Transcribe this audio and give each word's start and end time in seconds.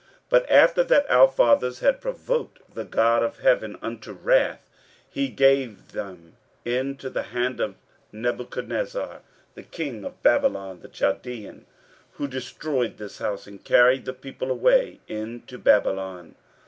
15:005:012 0.31 0.31
But 0.31 0.49
after 0.49 0.83
that 0.83 1.11
our 1.11 1.27
fathers 1.27 1.79
had 1.81 2.01
provoked 2.01 2.73
the 2.73 2.85
God 2.85 3.21
of 3.21 3.37
heaven 3.37 3.77
unto 3.83 4.13
wrath, 4.13 4.67
he 5.07 5.27
gave 5.29 5.91
them 5.91 6.37
into 6.65 7.07
the 7.07 7.21
hand 7.21 7.59
of 7.59 7.75
Nebuchadnezzar 8.11 9.21
the 9.53 9.61
king 9.61 10.03
of 10.03 10.23
Babylon, 10.23 10.79
the 10.81 10.87
Chaldean, 10.89 11.67
who 12.13 12.27
destroyed 12.27 12.97
this 12.97 13.19
house, 13.19 13.45
and 13.45 13.63
carried 13.63 14.05
the 14.05 14.13
people 14.13 14.49
away 14.49 14.99
into 15.07 15.59
Babylon. 15.59 16.33